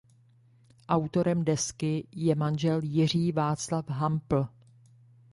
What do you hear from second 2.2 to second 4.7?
manžel Jiří Václav Hampl.